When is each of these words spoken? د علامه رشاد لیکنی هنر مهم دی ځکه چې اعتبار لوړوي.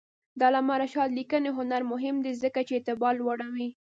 د 0.37 0.41
علامه 0.47 0.75
رشاد 0.81 1.09
لیکنی 1.19 1.49
هنر 1.57 1.81
مهم 1.91 2.15
دی 2.25 2.31
ځکه 2.43 2.59
چې 2.67 2.73
اعتبار 2.77 3.13
لوړوي. 3.21 3.69